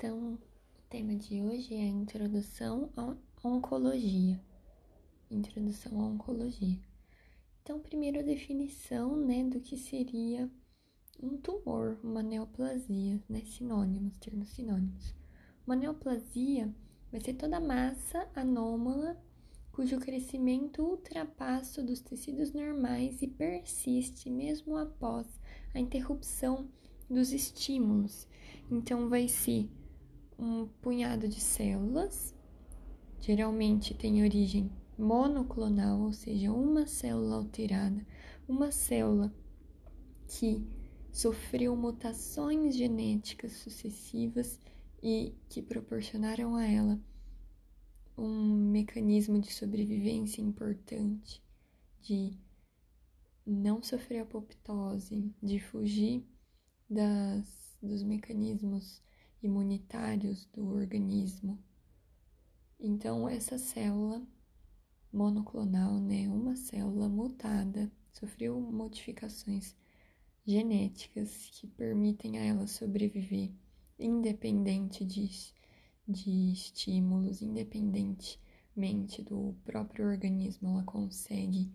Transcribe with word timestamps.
Então, 0.00 0.34
o 0.34 0.38
tema 0.88 1.16
de 1.16 1.42
hoje 1.42 1.74
é 1.74 1.80
a 1.80 1.88
introdução 1.88 2.88
à 2.96 3.16
oncologia. 3.42 4.40
Introdução 5.28 6.00
à 6.00 6.04
oncologia. 6.06 6.78
Então, 7.60 7.80
primeiro 7.80 8.20
a 8.20 8.22
definição, 8.22 9.16
né, 9.16 9.42
do 9.42 9.58
que 9.58 9.76
seria 9.76 10.48
um 11.20 11.36
tumor, 11.36 11.98
uma 12.04 12.22
neoplasia, 12.22 13.20
né, 13.28 13.40
sinônimos, 13.44 14.16
termos 14.18 14.50
sinônimos. 14.50 15.16
Uma 15.66 15.74
neoplasia 15.74 16.72
vai 17.10 17.20
ser 17.20 17.34
toda 17.34 17.58
massa 17.58 18.30
anômala 18.36 19.20
cujo 19.72 19.98
crescimento 19.98 20.80
ultrapassa 20.80 21.82
dos 21.82 21.98
tecidos 22.00 22.52
normais 22.52 23.20
e 23.20 23.26
persiste 23.26 24.30
mesmo 24.30 24.76
após 24.76 25.26
a 25.74 25.80
interrupção 25.80 26.68
dos 27.10 27.32
estímulos. 27.32 28.28
Então, 28.70 29.08
vai 29.08 29.26
ser 29.26 29.68
um 30.38 30.66
punhado 30.80 31.28
de 31.28 31.40
células, 31.40 32.34
geralmente 33.20 33.94
tem 33.94 34.22
origem 34.22 34.70
monoclonal, 34.96 36.00
ou 36.00 36.12
seja, 36.12 36.52
uma 36.52 36.86
célula 36.86 37.36
alterada, 37.36 38.06
uma 38.48 38.70
célula 38.70 39.34
que 40.28 40.64
sofreu 41.10 41.74
mutações 41.74 42.76
genéticas 42.76 43.52
sucessivas 43.52 44.60
e 45.02 45.34
que 45.48 45.60
proporcionaram 45.62 46.54
a 46.54 46.66
ela 46.66 47.00
um 48.16 48.70
mecanismo 48.70 49.40
de 49.40 49.52
sobrevivência 49.52 50.42
importante, 50.42 51.42
de 52.00 52.36
não 53.46 53.82
sofrer 53.82 54.20
apoptose, 54.20 55.32
de 55.42 55.60
fugir 55.60 56.24
das, 56.90 57.76
dos 57.80 58.02
mecanismos 58.02 59.00
imunitários 59.42 60.46
do 60.46 60.68
organismo. 60.68 61.58
Então, 62.78 63.28
essa 63.28 63.58
célula 63.58 64.26
monoclonal, 65.12 65.98
né, 65.98 66.28
uma 66.28 66.56
célula 66.56 67.08
mutada, 67.08 67.90
sofreu 68.12 68.60
modificações 68.60 69.76
genéticas 70.46 71.50
que 71.52 71.66
permitem 71.66 72.38
a 72.38 72.44
ela 72.44 72.66
sobreviver 72.66 73.50
independente 73.98 75.04
de, 75.04 75.28
de 76.06 76.52
estímulos, 76.52 77.42
independentemente 77.42 79.22
do 79.22 79.56
próprio 79.64 80.06
organismo, 80.06 80.68
ela 80.68 80.84
consegue 80.84 81.72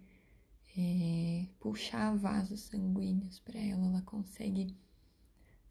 é, 0.77 1.48
puxar 1.59 2.16
vasos 2.16 2.61
sanguíneos 2.61 3.39
para 3.39 3.59
ela, 3.59 3.86
ela 3.86 4.02
consegue 4.02 4.75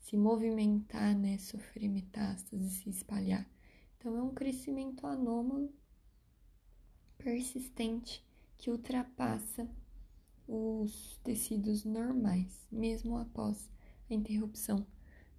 se 0.02 0.16
movimentar, 0.16 1.16
né, 1.16 1.38
sofrer 1.38 1.88
metástases, 1.88 2.72
se 2.72 2.90
espalhar. 2.90 3.48
Então 3.96 4.16
é 4.16 4.22
um 4.22 4.34
crescimento 4.34 5.06
anômalo 5.06 5.72
persistente 7.16 8.22
que 8.58 8.68
ultrapassa 8.68 9.68
os 10.46 11.18
tecidos 11.22 11.84
normais, 11.84 12.66
mesmo 12.70 13.16
após 13.16 13.70
a 14.10 14.14
interrupção 14.14 14.84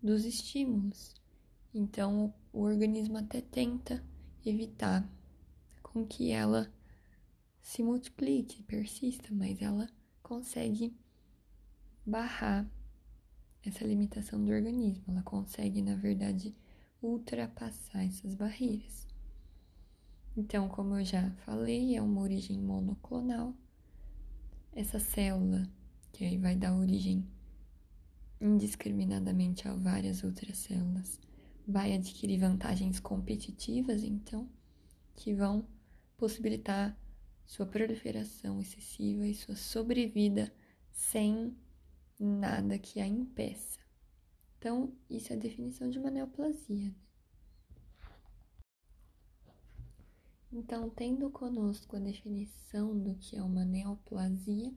dos 0.01 0.23
estímulos. 0.23 1.13
Então, 1.73 2.33
o 2.53 2.61
organismo 2.61 3.17
até 3.17 3.41
tenta 3.41 4.03
evitar 4.45 5.07
com 5.81 6.05
que 6.05 6.31
ela 6.31 6.71
se 7.61 7.83
multiplique, 7.83 8.63
persista, 8.63 9.27
mas 9.31 9.61
ela 9.61 9.89
consegue 10.21 10.95
barrar 12.05 12.69
essa 13.65 13.85
limitação 13.85 14.43
do 14.43 14.51
organismo. 14.51 15.03
Ela 15.07 15.23
consegue, 15.23 15.81
na 15.81 15.95
verdade, 15.95 16.55
ultrapassar 17.01 18.03
essas 18.05 18.35
barreiras. 18.35 19.07
Então, 20.35 20.67
como 20.67 20.97
eu 20.97 21.05
já 21.05 21.29
falei, 21.45 21.95
é 21.95 22.01
uma 22.01 22.21
origem 22.21 22.59
monoclonal. 22.59 23.53
Essa 24.73 24.99
célula, 24.99 25.69
que 26.11 26.25
aí 26.25 26.37
vai 26.37 26.55
dar 26.55 26.75
origem 26.75 27.27
indiscriminadamente 28.41 29.67
a 29.67 29.73
várias 29.73 30.23
outras 30.23 30.57
células, 30.57 31.19
vai 31.67 31.93
adquirir 31.93 32.39
vantagens 32.39 32.99
competitivas, 32.99 34.03
então, 34.03 34.49
que 35.15 35.33
vão 35.33 35.65
possibilitar 36.17 36.97
sua 37.45 37.65
proliferação 37.65 38.59
excessiva 38.59 39.27
e 39.27 39.35
sua 39.35 39.55
sobrevida 39.55 40.51
sem 40.91 41.55
nada 42.19 42.77
que 42.77 42.99
a 42.99 43.07
impeça. 43.07 43.79
Então, 44.57 44.93
isso 45.09 45.33
é 45.33 45.35
a 45.35 45.39
definição 45.39 45.89
de 45.89 45.99
uma 45.99 46.09
neoplasia. 46.09 46.87
Né? 46.87 46.95
Então, 50.51 50.89
tendo 50.89 51.29
conosco 51.29 51.95
a 51.95 51.99
definição 51.99 52.97
do 52.97 53.15
que 53.15 53.35
é 53.35 53.43
uma 53.43 53.65
neoplasia, 53.65 54.71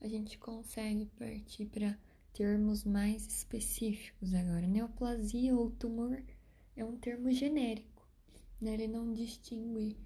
a 0.00 0.08
gente 0.08 0.38
consegue 0.38 1.06
partir 1.18 1.66
para 1.66 1.98
termos 2.32 2.84
mais 2.84 3.26
específicos 3.26 4.32
agora. 4.32 4.66
Neoplasia 4.66 5.54
ou 5.54 5.70
tumor 5.70 6.22
é 6.76 6.84
um 6.84 6.96
termo 6.96 7.30
genérico, 7.30 8.08
né? 8.60 8.74
ele 8.74 8.88
não 8.88 9.12
distingue 9.12 9.98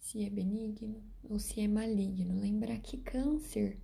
se 0.00 0.24
é 0.24 0.30
benigno 0.30 1.02
ou 1.22 1.38
se 1.38 1.60
é 1.60 1.68
maligno. 1.68 2.40
Lembrar 2.40 2.78
que 2.78 2.96
câncer 2.96 3.78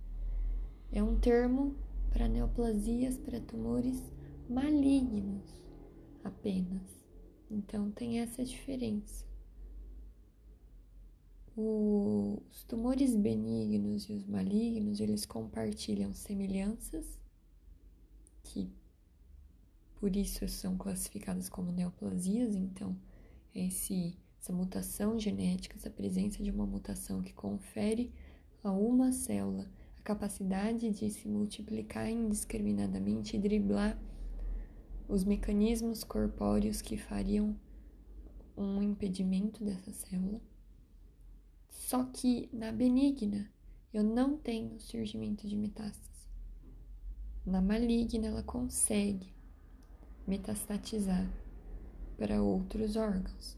é 0.91 1.03
um 1.03 1.19
termo 1.19 1.75
para 2.13 2.27
neoplasias, 2.27 3.17
para 3.17 3.41
tumores 3.41 3.99
malignos 4.47 5.43
apenas. 6.23 7.03
Então 7.49 7.91
tem 7.91 8.19
essa 8.19 8.45
diferença. 8.45 9.25
Os 11.57 12.63
tumores 12.63 13.15
benignos 13.15 14.09
e 14.09 14.13
os 14.13 14.25
malignos, 14.25 14.99
eles 14.99 15.25
compartilham 15.25 16.13
semelhanças, 16.13 17.19
que 18.43 18.71
por 19.95 20.15
isso 20.15 20.47
são 20.47 20.77
classificadas 20.77 21.49
como 21.49 21.71
neoplasias, 21.71 22.55
então 22.55 22.95
esse, 23.53 24.17
essa 24.39 24.51
mutação 24.51 25.17
genética, 25.19 25.75
essa 25.75 25.89
presença 25.89 26.43
de 26.43 26.51
uma 26.51 26.65
mutação 26.65 27.21
que 27.21 27.33
confere 27.33 28.11
a 28.63 28.71
uma 28.71 29.11
célula 29.11 29.67
capacidade 30.03 30.89
de 30.89 31.09
se 31.09 31.27
multiplicar 31.27 32.09
indiscriminadamente 32.09 33.35
e 33.35 33.39
driblar 33.39 33.97
os 35.07 35.23
mecanismos 35.23 36.03
corpóreos 36.03 36.81
que 36.81 36.97
fariam 36.97 37.55
um 38.55 38.81
impedimento 38.81 39.63
dessa 39.63 39.91
célula 39.91 40.41
só 41.93 42.05
que 42.05 42.49
na 42.53 42.71
benigna 42.71 43.51
eu 43.93 44.03
não 44.03 44.37
tenho 44.37 44.79
surgimento 44.79 45.47
de 45.47 45.55
metástase. 45.55 46.29
Na 47.45 47.61
maligna 47.61 48.27
ela 48.27 48.41
consegue 48.41 49.33
metastatizar 50.25 51.29
para 52.17 52.41
outros 52.41 52.95
órgãos, 52.95 53.57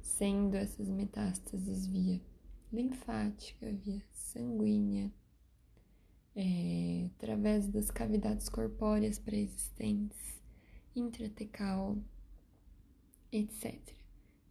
sendo 0.00 0.54
essas 0.54 0.88
metástases 0.88 1.86
via 1.86 2.20
linfática, 2.72 3.72
via 3.72 4.02
sanguínea, 4.12 5.12
é, 6.34 7.10
através 7.16 7.68
das 7.68 7.90
cavidades 7.90 8.48
corpóreas 8.48 9.18
pré-existentes, 9.18 10.40
intratecal, 10.96 11.98
etc. 13.30 13.78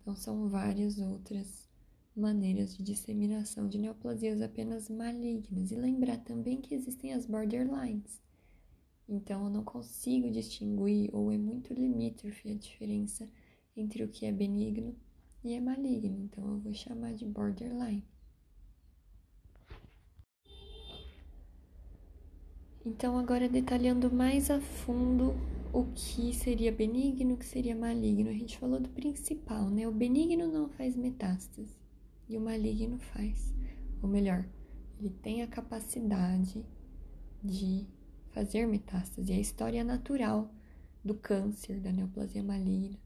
Então, 0.01 0.15
são 0.15 0.49
várias 0.49 0.99
outras 0.99 1.69
maneiras 2.15 2.75
de 2.75 2.83
disseminação 2.83 3.67
de 3.67 3.77
neoplasias 3.77 4.41
apenas 4.41 4.89
malignas 4.89 5.71
e 5.71 5.75
lembrar 5.75 6.17
também 6.17 6.59
que 6.59 6.75
existem 6.75 7.13
as 7.13 7.25
borderlines. 7.25 8.21
Então, 9.07 9.45
eu 9.45 9.49
não 9.49 9.63
consigo 9.63 10.29
distinguir 10.31 11.09
ou 11.13 11.31
é 11.31 11.37
muito 11.37 11.73
limítrofe 11.73 12.49
a 12.49 12.55
diferença 12.55 13.29
entre 13.75 14.03
o 14.03 14.07
que 14.07 14.25
é 14.25 14.31
benigno 14.31 14.95
e 15.43 15.53
é 15.53 15.59
maligno. 15.59 16.19
Então, 16.19 16.45
eu 16.45 16.59
vou 16.59 16.73
chamar 16.73 17.13
de 17.13 17.25
borderline. 17.25 18.03
Então, 22.83 23.15
agora 23.15 23.47
detalhando 23.47 24.11
mais 24.11 24.49
a 24.49 24.59
fundo 24.59 25.35
o 25.71 25.85
que 25.93 26.33
seria 26.33 26.71
benigno, 26.71 27.35
o 27.35 27.37
que 27.37 27.45
seria 27.45 27.75
maligno. 27.75 28.29
A 28.29 28.33
gente 28.33 28.57
falou 28.57 28.79
do 28.79 28.89
principal, 28.89 29.69
né? 29.69 29.87
O 29.87 29.91
benigno 29.91 30.51
não 30.51 30.67
faz 30.67 30.95
metástase 30.95 31.77
e 32.27 32.35
o 32.35 32.41
maligno 32.41 32.97
faz. 32.97 33.53
Ou 34.01 34.09
melhor, 34.09 34.45
ele 34.99 35.11
tem 35.11 35.43
a 35.43 35.47
capacidade 35.47 36.65
de 37.43 37.85
fazer 38.31 38.65
metástase. 38.65 39.31
É 39.31 39.35
a 39.35 39.39
história 39.39 39.83
natural 39.83 40.51
do 41.05 41.13
câncer, 41.13 41.79
da 41.79 41.91
neoplasia 41.91 42.41
maligna, 42.41 42.97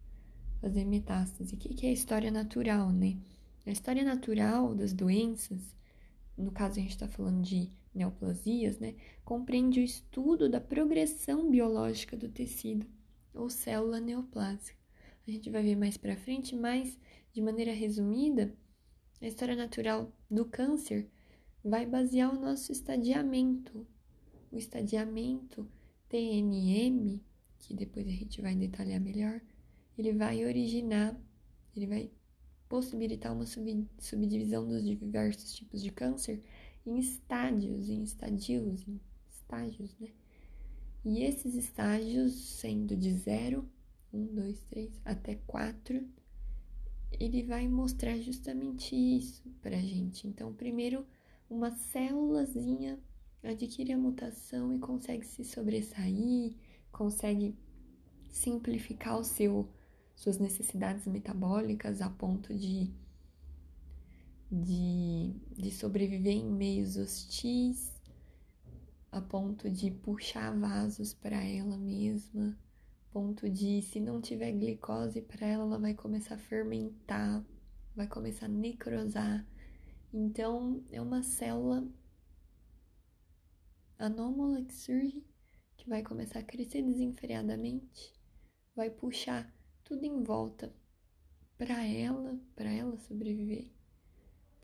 fazer 0.62 0.86
metástase. 0.86 1.54
O 1.54 1.58
que 1.58 1.86
é 1.86 1.90
a 1.90 1.94
história 1.94 2.32
natural, 2.32 2.94
né? 2.94 3.18
A 3.66 3.72
história 3.72 4.06
natural 4.06 4.74
das 4.74 4.94
doenças, 4.94 5.76
no 6.38 6.52
caso 6.52 6.80
a 6.80 6.82
gente 6.82 6.92
está 6.92 7.10
falando 7.10 7.42
de 7.42 7.72
neoplasias, 7.96 8.78
né? 8.78 8.96
Compreende 9.24 9.80
o 9.80 9.84
estudo 9.84 10.50
da 10.50 10.60
progressão 10.60 11.50
biológica 11.50 12.18
do 12.18 12.30
tecido 12.30 12.86
ou 13.34 13.50
célula 13.50 14.00
neoplásica. 14.00 14.78
a 15.28 15.32
gente 15.32 15.50
vai 15.50 15.64
ver 15.64 15.76
mais 15.76 15.98
para 15.98 16.16
frente, 16.16 16.56
mas 16.56 17.00
de 17.34 17.42
maneira 17.42 17.74
resumida, 17.74 18.56
a 19.22 19.28
história 19.28 19.56
natural 19.56 20.12
do 20.30 20.46
câncer 20.46 21.10
vai 21.64 21.86
basear 21.86 22.34
o 22.34 22.40
nosso 22.40 22.72
estadiamento. 22.72 23.88
O 24.52 24.58
estadiamento 24.58 25.68
TNM, 26.08 27.20
que 27.60 27.74
depois 27.74 28.08
a 28.08 28.12
gente 28.12 28.42
vai 28.42 28.56
detalhar 28.56 29.02
melhor, 29.02 29.42
ele 29.98 30.14
vai 30.14 30.46
originar, 30.46 31.20
ele 31.76 31.88
vai 31.88 32.12
possibilitar 32.70 33.34
uma 33.34 33.46
sub, 33.46 33.88
subdivisão 33.98 34.68
dos 34.68 34.84
diversos 34.84 35.54
tipos 35.54 35.82
de 35.82 35.92
câncer 35.92 36.44
em 36.86 36.98
estádios, 37.00 37.90
em 37.90 38.04
estadios, 38.04 38.88
em 38.88 39.00
estágios, 39.30 39.96
né? 40.00 40.10
E 41.04 41.24
esses 41.24 41.56
estágios, 41.56 42.34
sendo 42.34 42.96
de 42.96 43.14
0, 43.14 43.68
1, 44.12 44.26
2, 44.36 44.60
3, 44.62 45.02
até 45.06 45.36
4, 45.48 46.04
ele 47.12 47.44
vai 47.44 47.68
mostrar 47.68 48.18
justamente 48.18 48.96
isso 48.96 49.44
pra 49.62 49.78
gente. 49.78 50.28
Então, 50.28 50.54
primeiro, 50.54 51.06
uma 51.50 51.72
célulazinha 51.72 53.00
adquire 53.44 53.94
a 53.94 53.98
mutação 53.98 54.74
e 54.74 54.80
consegue 54.80 55.26
se 55.26 55.44
sobressair, 55.44 56.56
consegue 56.92 57.56
simplificar 58.30 59.20
o 59.20 59.24
seu 59.24 59.70
suas 60.16 60.38
necessidades 60.38 61.06
metabólicas 61.06 62.02
a 62.02 62.10
ponto 62.10 62.54
de, 62.56 62.90
de, 64.64 65.34
de 65.52 65.72
sobreviver 65.72 66.34
em 66.34 66.50
meios 66.50 66.96
hostis, 66.96 67.94
a 69.12 69.22
ponto 69.22 69.70
de 69.70 69.92
puxar 69.92 70.58
vasos 70.58 71.14
para 71.14 71.44
ela 71.44 71.78
mesma, 71.78 72.58
ponto 73.12 73.50
de, 73.50 73.82
se 73.82 74.00
não 74.00 74.22
tiver 74.22 74.52
glicose 74.54 75.22
para 75.22 75.46
ela, 75.46 75.64
ela 75.64 75.80
vai 75.80 75.94
começar 75.94 76.36
a 76.36 76.40
fermentar, 76.40 77.46
vai 77.96 78.08
começar 78.08 78.46
a 78.46 78.50
necrosar. 78.50 79.46
Então, 80.14 80.84
é 80.92 81.02
uma 81.02 81.24
célula 81.24 81.88
anômala 83.98 84.64
que 84.64 84.74
surge, 84.74 85.26
que 85.78 85.90
vai 85.90 86.04
começar 86.04 86.40
a 86.40 86.44
crescer 86.44 86.82
desenfreadamente, 86.82 88.14
vai 88.76 88.90
puxar 88.90 89.54
tudo 89.84 90.04
em 90.04 90.24
volta 90.24 90.74
para 91.58 91.86
ela, 91.86 92.40
para 92.56 92.70
ela 92.70 92.98
sobreviver. 92.98 93.75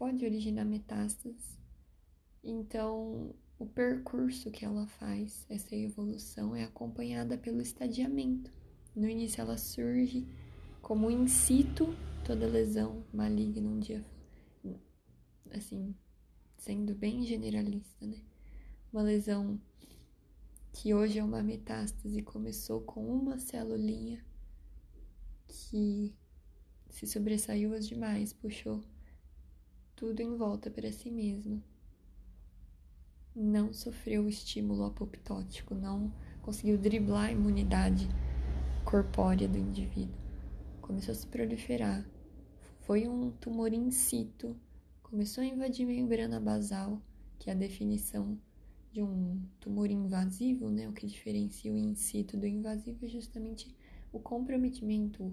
Pode 0.02 0.26
originar 0.26 0.66
metástases. 0.66 1.60
Então, 2.44 3.36
o 3.60 3.68
percurso 3.68 4.50
que 4.50 4.66
ela 4.66 4.88
faz, 4.88 5.46
essa 5.48 5.76
evolução, 5.76 6.56
é 6.56 6.64
acompanhada 6.64 7.38
pelo 7.38 7.62
estadiamento. 7.62 8.52
No 8.96 9.08
início, 9.08 9.40
ela 9.40 9.60
surge 9.60 10.28
como 10.82 11.12
in 11.12 11.28
situ, 11.28 11.96
toda 12.26 12.48
lesão 12.48 13.06
maligna 13.14 13.70
um 13.70 13.78
dia, 13.78 14.04
assim, 15.52 15.94
sendo 16.58 16.96
bem 16.96 17.24
generalista, 17.24 18.04
né? 18.04 18.24
Uma 18.92 19.04
lesão 19.04 19.62
que 20.74 20.96
hoje 20.96 21.20
é 21.20 21.24
uma 21.24 21.44
metástase 21.44 22.24
começou 22.24 22.82
com 22.82 23.06
uma 23.06 23.38
celulinha 23.38 24.26
que 25.48 26.12
se 26.90 27.06
sobressaiu 27.06 27.76
as 27.76 27.88
demais, 27.88 28.34
puxou 28.34 28.82
tudo 30.02 30.20
em 30.20 30.36
volta 30.36 30.68
para 30.72 30.92
si 30.92 31.12
mesma. 31.12 31.64
Não 33.36 33.72
sofreu 33.72 34.24
o 34.24 34.28
estímulo 34.28 34.84
apoptótico, 34.84 35.76
não 35.76 36.12
conseguiu 36.42 36.76
driblar 36.76 37.30
a 37.30 37.32
imunidade 37.32 38.10
corpórea 38.84 39.48
do 39.48 39.60
indivíduo. 39.60 40.18
Começou 40.82 41.12
a 41.12 41.16
se 41.16 41.28
proliferar. 41.28 42.04
Foi 42.80 43.08
um 43.08 43.30
tumor 43.30 43.72
in 43.72 43.92
situ, 43.92 44.58
começou 45.04 45.44
a 45.44 45.46
invadir 45.46 45.86
membrana 45.86 46.40
basal, 46.40 47.00
que 47.38 47.52
é 47.52 47.54
a 47.54 47.56
definição 47.56 48.40
de 48.92 49.04
um 49.04 49.40
tumor 49.60 49.92
invasivo, 49.92 50.72
né? 50.72 50.90
O 50.90 50.94
que 50.94 51.06
diferencia 51.06 51.72
o 51.72 51.78
in 51.78 51.94
situ 51.94 52.36
do 52.38 52.48
invasivo 52.48 53.06
é 53.06 53.08
justamente 53.08 53.72
o 54.12 54.20
comprometimento, 54.20 55.32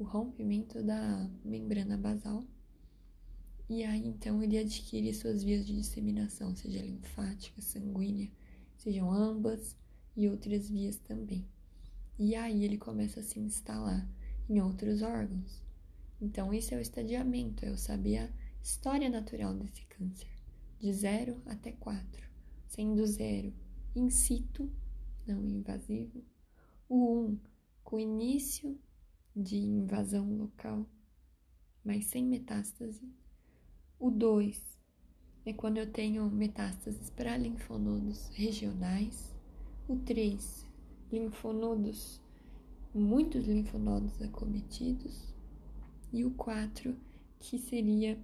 o 0.00 0.02
rompimento 0.02 0.82
da 0.82 1.30
membrana 1.44 1.96
basal. 1.96 2.44
E 3.70 3.84
aí 3.84 4.04
então 4.04 4.42
ele 4.42 4.58
adquire 4.58 5.14
suas 5.14 5.44
vias 5.44 5.64
de 5.64 5.76
disseminação, 5.76 6.56
seja 6.56 6.82
linfática, 6.82 7.62
sanguínea, 7.62 8.28
sejam 8.76 9.12
ambas 9.12 9.76
e 10.16 10.28
outras 10.28 10.68
vias 10.68 10.96
também. 10.96 11.46
E 12.18 12.34
aí 12.34 12.64
ele 12.64 12.76
começa 12.76 13.20
a 13.20 13.22
se 13.22 13.38
instalar 13.38 14.10
em 14.48 14.60
outros 14.60 15.02
órgãos. 15.02 15.62
Então, 16.20 16.52
esse 16.52 16.74
é 16.74 16.76
o 16.76 16.80
estadiamento, 16.80 17.64
é 17.64 17.70
o 17.70 17.78
saber 17.78 18.18
a 18.18 18.30
história 18.60 19.08
natural 19.08 19.54
desse 19.54 19.84
câncer, 19.86 20.28
de 20.80 20.92
0 20.92 21.40
até 21.46 21.70
4, 21.70 22.28
sendo 22.66 23.06
0 23.06 23.54
in 23.94 24.10
situ, 24.10 24.68
não 25.24 25.46
invasivo, 25.46 26.24
o 26.88 26.96
1 26.96 27.20
um, 27.20 27.38
com 27.84 28.00
início 28.00 28.76
de 29.34 29.58
invasão 29.58 30.28
local, 30.36 30.84
mas 31.84 32.06
sem 32.06 32.26
metástase. 32.26 33.19
O 34.02 34.10
2 34.10 34.58
é 35.44 35.52
quando 35.52 35.76
eu 35.76 35.92
tenho 35.92 36.24
metástases 36.30 37.10
para 37.10 37.36
linfonodos 37.36 38.30
regionais. 38.30 39.36
O 39.86 39.94
3, 39.94 40.66
linfonodos, 41.12 42.18
muitos 42.94 43.46
linfonodos 43.46 44.22
acometidos. 44.22 45.34
E 46.10 46.24
o 46.24 46.30
4, 46.30 46.96
que 47.40 47.58
seria 47.58 48.18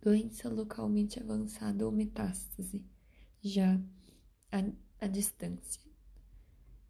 doença 0.00 0.48
localmente 0.48 1.20
avançada 1.20 1.84
ou 1.84 1.92
metástase, 1.92 2.82
já 3.42 3.78
à, 4.50 4.64
à 4.98 5.06
distância. 5.06 5.82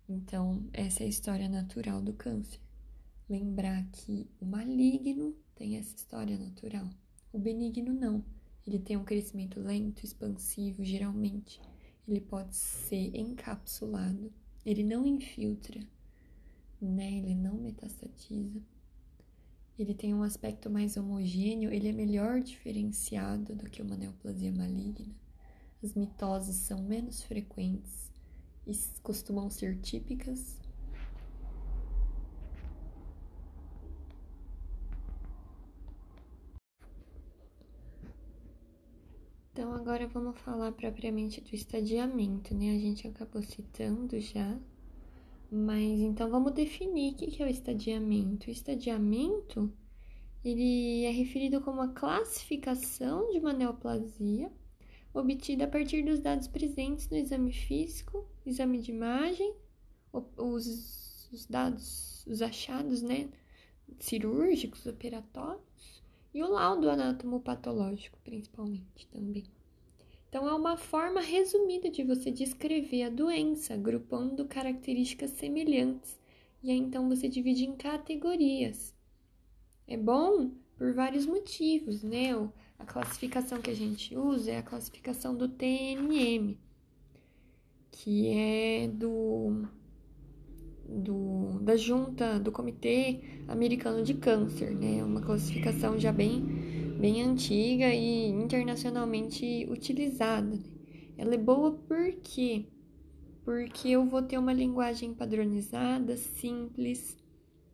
Então, 0.09 0.65
essa 0.73 1.03
é 1.03 1.07
a 1.07 1.11
história 1.11 1.49
natural 1.49 2.01
do 2.01 2.13
câncer. 2.13 2.61
Lembrar 3.29 3.85
que 3.91 4.31
o 4.41 4.47
maligno 4.47 5.35
tem 5.57 5.77
essa 5.77 5.97
história 5.97 6.39
natural, 6.39 6.89
o 7.33 7.39
benigno 7.39 7.93
não. 7.93 8.25
Ele 8.67 8.79
tem 8.79 8.97
um 8.97 9.05
crescimento 9.05 9.61
lento, 9.61 10.05
expansivo, 10.05 10.85
geralmente. 10.85 11.61
Ele 12.07 12.21
pode 12.21 12.55
ser 12.57 13.15
encapsulado, 13.17 14.33
ele 14.65 14.83
não 14.83 15.07
infiltra, 15.07 15.81
né? 16.81 17.13
Ele 17.19 17.35
não 17.35 17.55
metastatiza. 17.55 18.61
Ele 19.79 19.95
tem 19.95 20.13
um 20.13 20.23
aspecto 20.23 20.69
mais 20.69 20.97
homogêneo, 20.97 21.73
ele 21.73 21.89
é 21.89 21.93
melhor 21.93 22.41
diferenciado 22.41 23.55
do 23.55 23.65
que 23.71 23.81
uma 23.81 23.97
neoplasia 23.97 24.53
maligna. 24.53 25.15
As 25.83 25.95
mitoses 25.95 26.57
são 26.57 26.83
menos 26.83 27.23
frequentes 27.23 28.13
e 28.67 28.73
costumam 29.03 29.49
ser 29.49 29.79
típicas. 29.81 30.59
Então, 39.61 39.75
agora 39.75 40.07
vamos 40.07 40.41
falar 40.41 40.73
propriamente 40.73 41.43
do 41.43 41.55
estadiamento, 41.55 42.55
né? 42.55 42.75
A 42.75 42.79
gente 42.79 43.07
acabou 43.07 43.43
citando 43.43 44.19
já, 44.19 44.59
mas 45.53 46.01
então 46.01 46.31
vamos 46.31 46.55
definir 46.55 47.13
o 47.13 47.15
que 47.15 47.43
é 47.43 47.45
o 47.45 47.49
estadiamento. 47.51 48.49
O 48.49 48.51
estadiamento 48.51 49.71
ele 50.43 51.05
é 51.05 51.11
referido 51.11 51.61
como 51.61 51.83
a 51.83 51.89
classificação 51.89 53.31
de 53.33 53.39
uma 53.39 53.53
neoplasia 53.53 54.51
obtida 55.13 55.65
a 55.65 55.69
partir 55.69 56.07
dos 56.07 56.21
dados 56.21 56.49
presentes 56.49 57.11
no 57.11 57.19
exame 57.19 57.53
físico, 57.53 58.27
exame 58.47 58.81
de 58.81 58.93
imagem, 58.93 59.55
os, 60.39 61.29
os 61.31 61.45
dados, 61.45 62.25
os 62.27 62.41
achados, 62.41 63.03
né, 63.03 63.29
cirúrgicos, 63.99 64.87
operatórios 64.87 66.00
e 66.33 66.43
o 66.43 66.49
laudo 66.49 66.89
anatomopatológico, 66.89 68.19
principalmente 68.23 69.07
também. 69.09 69.45
Então, 70.29 70.49
é 70.49 70.55
uma 70.55 70.77
forma 70.77 71.21
resumida 71.21 71.91
de 71.91 72.05
você 72.05 72.31
descrever 72.31 73.03
a 73.03 73.11
doença, 73.11 73.75
agrupando 73.75 74.45
características 74.45 75.33
semelhantes, 75.33 76.21
e 76.63 76.71
aí 76.71 76.77
então 76.77 77.09
você 77.09 77.29
divide 77.29 77.65
em 77.65 77.75
categorias. 77.75 78.95
É 79.89 79.97
bom 79.97 80.53
por 80.77 80.95
vários 80.95 81.27
motivos, 81.27 82.03
né? 82.03 82.31
A 82.79 82.87
classificação 82.87 83.61
que 83.61 83.71
a 83.71 83.75
gente 83.75 84.17
usa 84.17 84.53
é 84.53 84.59
a 84.59 84.63
classificação 84.63 85.37
do 85.37 85.49
TNM, 85.49 86.57
que 87.91 88.29
é 88.29 88.89
do, 88.89 89.69
do 90.91 91.61
da 91.61 91.77
junta 91.77 92.39
do 92.41 92.51
Comitê 92.51 93.21
Americano 93.47 94.03
de 94.03 94.15
Câncer, 94.15 94.75
né? 94.75 95.05
Uma 95.05 95.21
classificação 95.21 95.99
já 95.99 96.13
bem, 96.13 96.45
bem 96.99 97.23
antiga 97.23 97.89
e 97.95 98.29
internacionalmente 98.29 99.67
utilizada. 99.71 100.59
Ela 101.17 101.35
é 101.35 101.39
boa 101.39 101.73
por 101.73 102.13
quê? 102.23 102.67
Porque 103.45 103.89
eu 103.91 104.05
vou 104.05 104.23
ter 104.23 104.39
uma 104.39 104.53
linguagem 104.53 105.15
padronizada, 105.15 106.17
simples, 106.17 107.17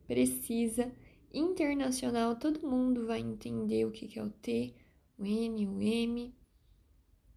precisa, 0.07 0.93
internacional, 1.33 2.37
todo 2.37 2.67
mundo 2.67 3.07
vai 3.07 3.21
entender 3.21 3.85
o 3.85 3.91
que 3.91 4.19
é 4.19 4.23
o 4.23 4.31
T, 4.31 4.75
o 5.19 5.25
N, 5.25 5.67
o 5.67 5.81
M. 5.81 6.35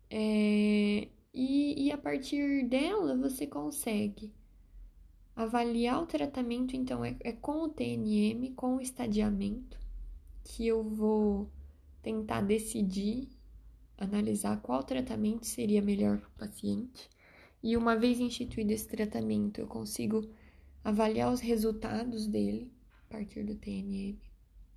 É, 0.10 1.08
e, 1.34 1.86
e 1.86 1.92
a 1.92 1.98
partir 1.98 2.68
dela 2.68 3.16
você 3.16 3.46
consegue 3.46 4.34
avaliar 5.39 6.03
o 6.03 6.05
tratamento, 6.05 6.75
então 6.75 7.03
é, 7.05 7.15
é 7.22 7.31
com 7.31 7.63
o 7.63 7.69
TNM, 7.69 8.51
com 8.58 8.75
o 8.75 8.81
estadiamento, 8.81 9.79
que 10.43 10.67
eu 10.67 10.84
vou 10.84 11.50
tentar 12.01 12.41
decidir, 12.41 13.29
analisar 13.98 14.62
qual 14.62 14.84
tratamento 14.84 15.46
seria 15.46 15.81
melhor 15.81 16.17
para 16.17 16.27
o 16.27 16.50
paciente. 16.50 17.10
E 17.63 17.77
uma 17.77 17.96
vez 17.96 18.19
instituído 18.19 18.74
esse 18.74 18.86
tratamento, 18.86 19.62
eu 19.62 19.67
consigo 19.67 20.29
avaliar 20.84 21.31
os 21.31 21.39
resultados 21.39 22.27
dele 22.27 22.69
a 23.08 23.13
partir 23.13 23.46
do 23.46 23.55
TNM. 23.55 24.19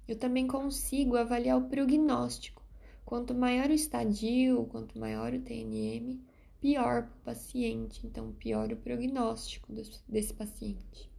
Eu 0.06 0.16
também 0.16 0.46
consigo 0.46 1.16
avaliar 1.16 1.58
o 1.58 1.68
prognóstico. 1.68 2.62
Quanto 3.04 3.34
maior 3.34 3.68
o 3.68 3.74
estadio, 3.74 4.64
quanto 4.66 4.96
maior 4.96 5.34
o 5.34 5.40
TNM, 5.40 6.20
pior 6.62 7.02
para 7.02 7.16
o 7.16 7.24
paciente, 7.24 8.06
então 8.06 8.32
pior 8.34 8.72
o 8.72 8.76
prognóstico 8.76 9.72
desse 10.08 10.32
paciente. 10.32 11.10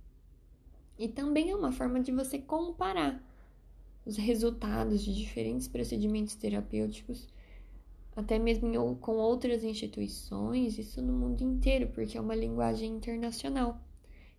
E 0.98 1.10
também 1.10 1.50
é 1.50 1.56
uma 1.56 1.74
forma 1.74 2.00
de 2.00 2.14
você 2.14 2.40
comparar 2.40 3.22
os 4.06 4.16
resultados 4.16 5.04
de 5.04 5.14
diferentes 5.14 5.68
procedimentos 5.68 6.36
terapêuticos 6.36 7.28
até 8.16 8.40
mesmo 8.40 8.96
com 8.98 9.18
outras 9.18 9.64
instituições, 9.64 10.78
isso 10.78 11.02
no 11.02 11.12
mundo 11.12 11.42
inteiro, 11.42 11.90
porque 11.90 12.18
é 12.18 12.22
uma 12.22 12.36
linguagem 12.36 12.96
internacional. 12.96 13.82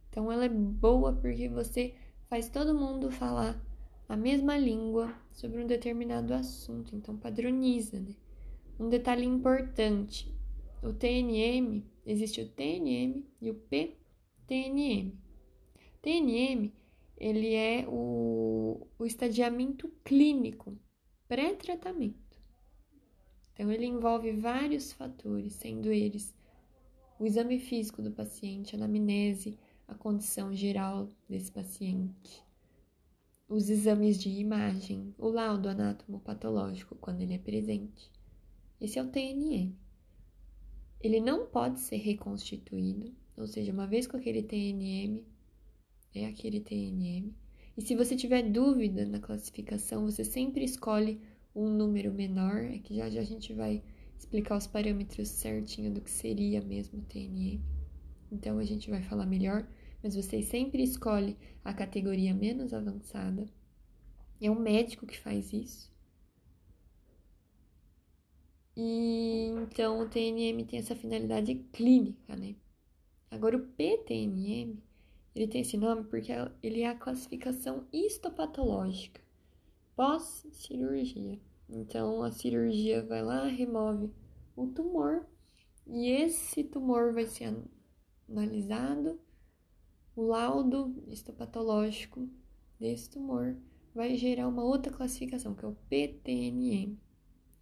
Então 0.09 0.33
ela 0.33 0.47
é 0.47 0.49
boa 0.49 1.13
porque 1.13 1.49
você 1.49 1.95
faz 2.31 2.49
todo 2.49 2.75
mundo 2.75 3.11
falar 3.11 3.61
a 4.09 4.17
mesma 4.17 4.57
língua 4.57 5.13
sobre 5.33 5.63
um 5.63 5.67
determinado 5.67 6.33
assunto, 6.33 6.97
então 6.97 7.17
padroniza, 7.17 8.01
né? 8.01 8.15
Um 8.79 8.89
detalhe 8.89 9.27
importante, 9.27 10.33
o 10.85 10.93
TNM, 10.93 11.83
existe 12.05 12.43
o 12.43 12.49
TNM 12.49 13.25
e 13.41 13.51
o 13.51 13.55
PTNM. 13.55 15.19
TNM, 16.03 16.73
ele 17.17 17.55
é 17.55 17.87
o, 17.89 18.87
o 18.99 19.07
estadiamento 19.07 19.89
clínico 20.05 20.79
pré-tratamento. 21.27 22.39
Então, 23.53 23.71
ele 23.73 23.87
envolve 23.87 24.33
vários 24.33 24.93
fatores, 24.93 25.55
sendo 25.55 25.91
eles 25.91 26.35
o 27.19 27.25
exame 27.25 27.59
físico 27.59 28.03
do 28.03 28.11
paciente, 28.11 28.75
a 28.75 28.79
anamnese, 28.79 29.59
a 29.89 29.95
condição 29.95 30.53
geral 30.53 31.09
desse 31.29 31.51
paciente, 31.51 32.45
os 33.49 33.71
exames 33.71 34.19
de 34.19 34.29
imagem, 34.29 35.15
o 35.17 35.29
laudo 35.29 35.69
anatomopatológico 35.69 36.97
quando 36.97 37.23
ele 37.23 37.35
é 37.35 37.39
presente. 37.39 38.11
Esse 38.81 38.99
é 38.99 39.03
o 39.03 39.09
TNM. 39.09 39.84
Ele 41.05 41.21
não 41.21 41.47
pode 41.47 41.81
ser 41.81 41.99
reconstituído, 41.99 43.15
ou 43.37 43.47
seja, 43.47 43.71
uma 43.71 43.87
vez 43.87 44.07
com 44.07 44.17
aquele 44.17 44.43
TNM, 44.43 45.23
é 46.15 46.25
aquele 46.25 46.61
TNM. 46.61 47.31
E 47.77 47.83
se 47.83 47.95
você 47.95 48.17
tiver 48.17 48.43
dúvida 48.51 49.05
na 49.05 49.19
classificação, 49.19 50.07
você 50.07 50.25
sempre 50.25 50.65
escolhe 50.65 51.21
um 51.55 51.69
número 51.69 52.11
menor, 52.11 52.65
é 52.65 52.79
que 52.79 52.95
já 52.97 53.11
já 53.11 53.21
a 53.21 53.25
gente 53.25 53.53
vai 53.53 53.83
explicar 54.17 54.57
os 54.57 54.67
parâmetros 54.67 55.29
certinho 55.29 55.93
do 55.93 56.01
que 56.01 56.11
seria 56.11 56.63
mesmo 56.63 57.01
o 57.01 57.05
TNM. 57.05 57.61
Então 58.33 58.59
a 58.59 58.65
gente 58.65 58.89
vai 58.89 59.03
falar 59.03 59.27
melhor, 59.27 59.69
mas 60.03 60.17
você 60.17 60.41
sempre 60.41 60.83
escolhe 60.83 61.37
a 61.63 61.75
categoria 61.75 62.33
menos 62.33 62.73
avançada. 62.73 63.47
É 64.41 64.51
um 64.51 64.59
médico 64.59 65.07
que 65.07 65.19
faz 65.19 65.53
isso. 65.53 65.94
E 68.77 69.47
então 69.63 70.01
o 70.01 70.09
TNM 70.09 70.65
tem 70.65 70.79
essa 70.79 70.97
finalidade 70.97 71.55
clínica, 71.73 72.35
né? 72.37 72.57
Agora 73.31 73.57
o 73.57 73.67
PTNM, 73.69 74.83
ele 75.35 75.49
tem 75.49 75.61
esse 75.61 75.77
nome 75.77 76.05
porque 76.05 76.33
ele 76.63 76.83
é 76.83 76.89
a 76.89 76.95
classificação 76.95 77.87
histopatológica 77.93 79.25
pós-cirurgia. 79.97 81.41
Então 81.69 82.23
a 82.23 82.31
cirurgia 82.31 83.03
vai 83.03 83.23
lá, 83.23 83.47
remove 83.47 84.11
o 84.57 84.67
tumor 84.67 85.27
e 85.87 86.11
esse 86.11 86.65
tumor 86.65 87.13
vai 87.13 87.27
ser 87.27 87.57
analisado. 88.29 89.19
O 90.17 90.23
laudo 90.23 91.03
histopatológico 91.09 92.29
desse 92.79 93.11
tumor 93.11 93.57
vai 93.95 94.17
gerar 94.17 94.49
uma 94.49 94.63
outra 94.63 94.93
classificação, 94.93 95.55
que 95.55 95.65
é 95.65 95.69
o 95.69 95.77
PTNM. 95.89 96.99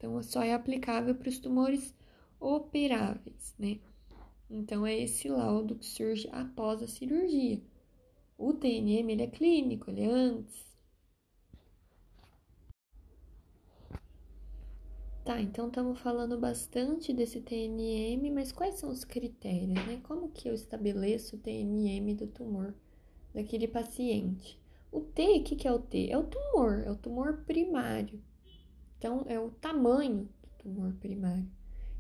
Então, 0.02 0.20
só 0.20 0.42
é 0.42 0.52
aplicável 0.52 1.14
para 1.14 1.28
os 1.28 1.38
tumores 1.38 1.94
operáveis, 2.40 3.54
né? 3.56 3.78
Então, 4.50 4.84
é 4.84 4.98
esse 4.98 5.28
laudo 5.28 5.76
que 5.76 5.86
surge 5.86 6.28
após 6.32 6.82
a 6.82 6.88
cirurgia. 6.88 7.62
O 8.36 8.52
TNM, 8.52 9.12
ele 9.12 9.22
é 9.22 9.26
clínico, 9.28 9.88
ele 9.88 10.00
é 10.00 10.06
antes. 10.06 10.76
Tá, 15.24 15.40
então 15.40 15.68
estamos 15.68 16.00
falando 16.00 16.36
bastante 16.36 17.12
desse 17.12 17.40
TNM, 17.40 18.28
mas 18.32 18.50
quais 18.50 18.74
são 18.74 18.90
os 18.90 19.04
critérios, 19.04 19.86
né? 19.86 20.00
Como 20.02 20.32
que 20.32 20.48
eu 20.48 20.54
estabeleço 20.54 21.36
o 21.36 21.38
TNM 21.38 22.16
do 22.16 22.26
tumor 22.26 22.74
daquele 23.32 23.68
paciente? 23.68 24.58
O 24.90 25.00
T, 25.00 25.38
o 25.38 25.44
que, 25.44 25.54
que 25.54 25.68
é 25.68 25.72
o 25.72 25.78
T? 25.78 26.10
É 26.10 26.18
o 26.18 26.24
tumor, 26.24 26.82
é 26.84 26.90
o 26.90 26.96
tumor 26.96 27.44
primário. 27.44 28.20
Então, 29.02 29.24
é 29.26 29.36
o 29.36 29.50
tamanho 29.50 30.28
do 30.40 30.48
tumor 30.58 30.92
primário. 31.00 31.50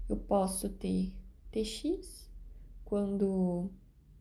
Eu 0.08 0.16
posso 0.16 0.68
ter 0.68 1.12
TX, 1.50 2.30
quando 2.84 3.68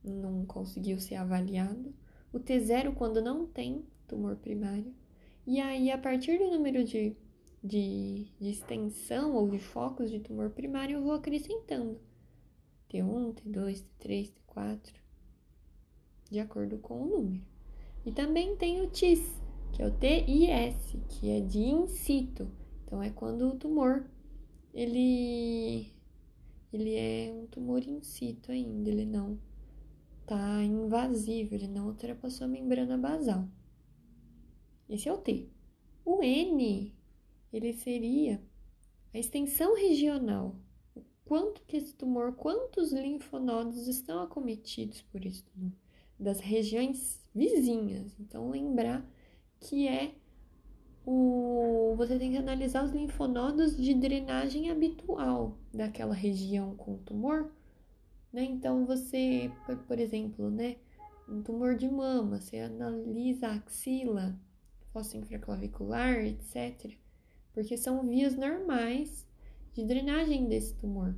não 0.03 0.43
conseguiu 0.47 0.99
ser 0.99 1.13
avaliado, 1.13 1.93
o 2.33 2.39
T0 2.39 2.95
quando 2.95 3.21
não 3.21 3.45
tem 3.45 3.85
tumor 4.07 4.35
primário. 4.37 4.95
E 5.45 5.61
aí, 5.61 5.91
a 5.91 5.97
partir 5.99 6.39
do 6.39 6.49
número 6.49 6.83
de 6.83 7.15
de, 7.63 8.25
de 8.39 8.49
extensão 8.49 9.35
ou 9.35 9.47
de 9.47 9.59
focos 9.59 10.09
de 10.09 10.19
tumor 10.19 10.49
primário, 10.49 10.97
eu 10.97 11.03
vou 11.03 11.13
acrescentando 11.13 11.99
T1, 12.89 13.35
T2, 13.35 13.85
T3, 13.99 14.31
T4, 14.47 14.79
de 16.31 16.39
acordo 16.39 16.79
com 16.79 17.03
o 17.03 17.05
número. 17.05 17.43
E 18.03 18.11
também 18.11 18.55
tem 18.55 18.81
o 18.81 18.89
TIS, 18.89 19.39
que 19.71 19.83
é 19.83 19.85
o 19.85 19.91
TIS, 19.91 20.97
que 21.07 21.29
é 21.29 21.41
de 21.41 21.59
in 21.59 21.85
situ. 21.85 22.49
Então, 22.91 23.01
é 23.01 23.09
quando 23.09 23.47
o 23.47 23.55
tumor, 23.55 24.05
ele, 24.73 25.93
ele 26.73 26.93
é 26.93 27.33
um 27.33 27.47
tumor 27.47 27.81
in 27.87 28.01
situ 28.01 28.51
ainda, 28.51 28.89
ele 28.89 29.05
não 29.05 29.39
está 30.19 30.61
invasivo, 30.61 31.55
ele 31.55 31.69
não 31.69 31.87
ultrapassou 31.87 32.43
a 32.43 32.49
membrana 32.49 32.97
basal. 32.97 33.47
Esse 34.89 35.07
é 35.07 35.13
o 35.13 35.17
T. 35.19 35.47
O 36.03 36.21
N 36.21 36.93
ele 37.53 37.71
seria 37.71 38.43
a 39.13 39.17
extensão 39.17 39.73
regional. 39.73 40.59
O 40.93 41.01
quanto 41.23 41.61
que 41.61 41.77
esse 41.77 41.95
tumor, 41.95 42.33
quantos 42.33 42.91
linfonodos 42.91 43.87
estão 43.87 44.21
acometidos 44.21 45.01
por 45.03 45.25
esse 45.25 45.45
tumor, 45.45 45.71
das 46.19 46.41
regiões 46.41 47.25
vizinhas. 47.33 48.13
Então, 48.19 48.49
lembrar 48.49 49.09
que 49.61 49.87
é 49.87 50.13
o 51.05 51.95
você 51.97 52.17
tem 52.17 52.31
que 52.31 52.37
analisar 52.37 52.83
os 52.83 52.91
linfonodos 52.91 53.75
de 53.77 53.93
drenagem 53.93 54.69
habitual 54.71 55.57
daquela 55.73 56.13
região 56.13 56.75
com 56.75 56.97
tumor, 56.97 57.51
né? 58.31 58.43
Então 58.43 58.85
você, 58.85 59.51
por, 59.87 59.99
exemplo, 59.99 60.49
né, 60.49 60.77
um 61.27 61.41
tumor 61.41 61.75
de 61.75 61.89
mama, 61.89 62.39
você 62.39 62.59
analisa 62.59 63.47
a 63.47 63.55
axila, 63.55 64.39
fossa 64.93 65.17
infraclavicular, 65.17 66.25
etc 66.25 66.97
porque 67.53 67.77
são 67.77 68.07
vias 68.07 68.35
normais 68.35 69.27
de 69.73 69.83
drenagem 69.83 70.47
desse 70.47 70.73
tumor, 70.75 71.15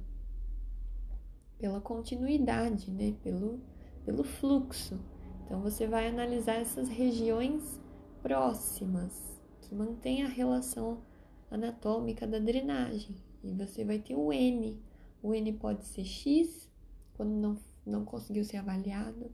pela 1.58 1.82
continuidade, 1.82 2.92
né? 2.92 3.16
Pelo, 3.24 3.60
pelo 4.06 4.24
fluxo. 4.24 5.00
Então, 5.46 5.62
você 5.62 5.88
vai 5.88 6.08
analisar 6.08 6.56
essas 6.56 6.90
regiões 6.90 7.80
próximas 8.22 9.33
que 9.74 9.76
mantêm 9.76 10.22
a 10.22 10.28
relação 10.28 11.02
anatômica 11.50 12.28
da 12.28 12.38
drenagem. 12.38 13.16
E 13.44 13.52
você 13.52 13.84
vai 13.84 13.98
ter 13.98 14.16
o 14.16 14.32
N. 14.32 14.80
O 15.22 15.34
N 15.34 15.52
pode 15.54 15.84
ser 15.86 16.06
X, 16.06 16.70
quando 17.16 17.32
não, 17.32 17.58
não 17.84 18.06
conseguiu 18.06 18.46
ser 18.46 18.58
avaliado. 18.58 19.32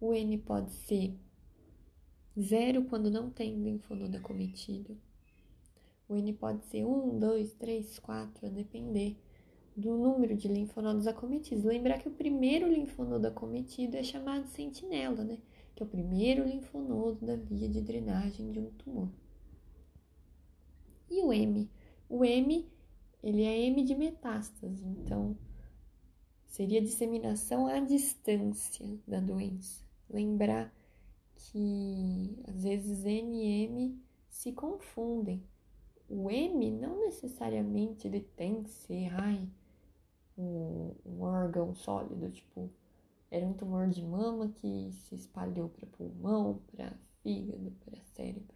O 0.00 0.12
N 0.12 0.36
pode 0.38 0.72
ser 0.72 1.14
zero, 2.38 2.84
quando 2.86 3.12
não 3.12 3.30
tem 3.30 3.62
linfonodo 3.62 4.16
acometido. 4.16 4.98
O 6.08 6.16
N 6.16 6.32
pode 6.32 6.64
ser 6.64 6.84
1, 6.84 7.20
2, 7.20 7.54
3, 7.54 7.98
4, 8.00 8.46
a 8.48 8.50
depender 8.50 9.16
do 9.76 9.96
número 9.96 10.36
de 10.36 10.48
linfonodos 10.48 11.06
acometidos. 11.06 11.62
Lembrar 11.62 11.98
que 11.98 12.08
o 12.08 12.12
primeiro 12.12 12.66
linfonodo 12.66 13.28
acometido 13.28 13.96
é 13.96 14.02
chamado 14.02 14.48
sentinela, 14.48 15.22
né? 15.22 15.38
que 15.76 15.82
é 15.82 15.86
o 15.86 15.88
primeiro 15.88 16.44
linfonodo 16.44 17.24
da 17.24 17.36
via 17.36 17.68
de 17.68 17.80
drenagem 17.80 18.50
de 18.50 18.58
um 18.58 18.70
tumor. 18.70 19.08
E 21.10 21.20
o 21.22 21.32
M? 21.32 21.68
O 22.08 22.24
M, 22.24 22.70
ele 23.22 23.42
é 23.42 23.66
M 23.66 23.82
de 23.82 23.96
metástase, 23.96 24.86
então 24.86 25.36
seria 26.46 26.80
disseminação 26.80 27.66
à 27.66 27.80
distância 27.80 28.86
da 29.06 29.18
doença. 29.18 29.84
Lembrar 30.08 30.72
que 31.34 32.38
às 32.46 32.62
vezes 32.62 33.04
N 33.04 33.36
e 33.36 33.64
M 33.64 34.02
se 34.28 34.52
confundem. 34.52 35.42
O 36.08 36.30
M 36.30 36.70
não 36.70 37.00
necessariamente 37.00 38.06
ele 38.06 38.20
tem 38.20 38.62
que 38.62 38.70
ser 38.70 39.12
ai, 39.14 39.48
um, 40.36 40.94
um 41.04 41.22
órgão 41.22 41.74
sólido, 41.74 42.30
tipo, 42.30 42.70
era 43.30 43.46
um 43.46 43.52
tumor 43.52 43.88
de 43.88 44.04
mama 44.04 44.48
que 44.48 44.90
se 44.92 45.14
espalhou 45.14 45.68
para 45.68 45.86
pulmão, 45.86 46.60
para 46.72 46.92
fígado, 47.22 47.72
para 47.84 48.02
cérebro. 48.14 48.54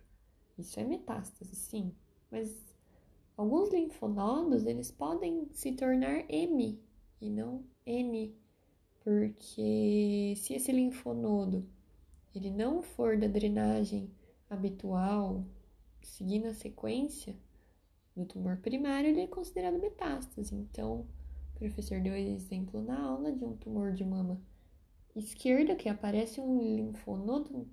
Isso 0.59 0.79
é 0.81 0.85
metástase, 0.85 1.55
sim, 1.55 1.93
mas 2.31 2.55
alguns 3.37 3.71
linfonodos 3.73 4.67
eles 4.67 4.91
podem 4.91 5.49
se 5.53 5.73
tornar 5.73 6.25
M 6.29 6.79
e 7.21 7.31
não 7.31 7.65
N, 7.87 8.35
porque 9.03 10.35
se 10.37 10.55
esse 10.55 10.73
linfonodo 10.73 11.67
ele 12.35 12.51
não 12.51 12.83
for 12.83 13.17
da 13.17 13.29
drenagem 13.29 14.11
habitual, 14.51 15.45
seguindo 16.03 16.47
a 16.47 16.55
sequência 16.55 17.37
do 18.17 18.25
tumor 18.25 18.57
primário, 18.59 19.11
ele 19.11 19.21
é 19.21 19.27
considerado 19.27 19.79
metástase. 19.79 20.55
Então, 20.55 21.07
o 21.55 21.59
professor 21.59 22.01
deu 22.01 22.15
exemplo 22.15 22.83
na 22.83 23.01
aula 23.01 23.33
de 23.33 23.45
um 23.45 23.57
tumor 23.57 23.93
de 23.93 24.05
mama 24.05 24.41
esquerda 25.15 25.77
que 25.77 25.89
aparece 25.89 26.41
um 26.41 26.61
linfonodo 26.61 27.69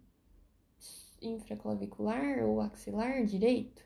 infraclavicular 1.21 2.43
ou 2.43 2.61
axilar 2.61 3.25
direito. 3.25 3.83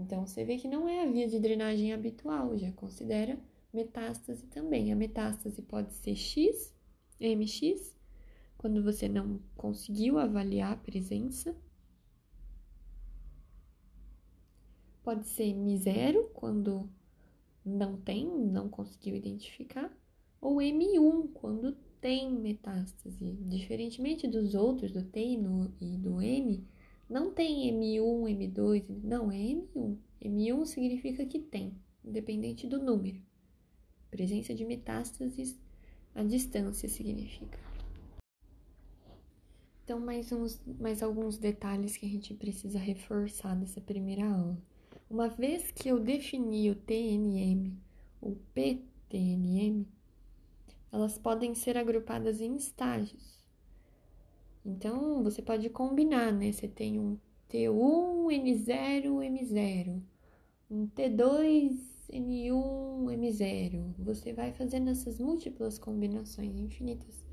Então, 0.00 0.26
você 0.26 0.44
vê 0.44 0.56
que 0.56 0.66
não 0.66 0.88
é 0.88 1.02
a 1.02 1.10
via 1.10 1.28
de 1.28 1.38
drenagem 1.38 1.92
habitual, 1.92 2.56
já 2.56 2.72
considera 2.72 3.38
metástase 3.72 4.46
também. 4.46 4.92
A 4.92 4.96
metástase 4.96 5.60
pode 5.62 5.92
ser 5.92 6.16
X, 6.16 6.74
MX, 7.20 7.94
quando 8.56 8.82
você 8.82 9.08
não 9.08 9.40
conseguiu 9.56 10.18
avaliar 10.18 10.72
a 10.72 10.76
presença. 10.76 11.54
Pode 15.02 15.26
ser 15.28 15.54
M0, 15.54 16.30
quando 16.32 16.88
não 17.64 17.96
tem, 17.96 18.26
não 18.26 18.68
conseguiu 18.68 19.14
identificar. 19.14 19.94
Ou 20.40 20.56
M1, 20.56 21.30
quando 21.34 21.76
tem 22.00 22.32
metástase. 22.32 23.32
Diferentemente 23.42 24.26
dos 24.26 24.54
outros, 24.54 24.92
do 24.92 25.04
T 25.04 25.20
e 25.80 25.96
do 25.98 26.22
M, 26.22 26.66
não 27.10 27.32
tem 27.32 27.68
M1, 27.72 28.38
M2, 28.38 28.84
não, 29.02 29.32
é 29.32 29.36
M1. 29.36 29.98
M1 30.22 30.64
significa 30.64 31.26
que 31.26 31.40
tem, 31.40 31.74
independente 32.04 32.68
do 32.68 32.80
número. 32.80 33.20
Presença 34.12 34.54
de 34.54 34.64
metástases 34.64 35.58
à 36.14 36.22
distância 36.22 36.88
significa. 36.88 37.58
Então, 39.82 39.98
mais, 39.98 40.30
uns, 40.30 40.62
mais 40.78 41.02
alguns 41.02 41.36
detalhes 41.36 41.96
que 41.96 42.06
a 42.06 42.08
gente 42.08 42.32
precisa 42.32 42.78
reforçar 42.78 43.56
nessa 43.56 43.80
primeira 43.80 44.24
aula. 44.24 44.56
Uma 45.10 45.28
vez 45.28 45.72
que 45.72 45.88
eu 45.88 45.98
defini 45.98 46.70
o 46.70 46.76
TNM, 46.76 47.76
o 48.20 48.36
PTNM, 48.54 49.84
elas 50.92 51.18
podem 51.18 51.56
ser 51.56 51.76
agrupadas 51.76 52.40
em 52.40 52.54
estágios. 52.54 53.39
Então, 54.64 55.22
você 55.22 55.40
pode 55.40 55.68
combinar, 55.70 56.32
né? 56.32 56.52
Você 56.52 56.68
tem 56.68 56.98
um 56.98 57.18
T1, 57.48 58.30
N0, 58.30 59.18
M0, 59.22 60.02
um 60.70 60.86
T2, 60.86 61.72
N1, 62.12 63.04
M0. 63.16 63.94
Você 63.98 64.32
vai 64.32 64.52
fazendo 64.52 64.90
essas 64.90 65.18
múltiplas 65.18 65.78
combinações, 65.78 66.56
infinitas 66.56 67.24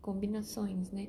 combinações, 0.00 0.90
né? 0.90 1.08